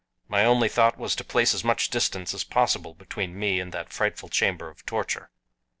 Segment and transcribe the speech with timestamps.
[0.27, 3.93] My only thought was to place as much distance as possible between me and that
[3.93, 5.29] frightful chamber of torture.